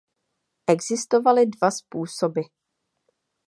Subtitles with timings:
[0.67, 2.41] Existovaly dva způsoby.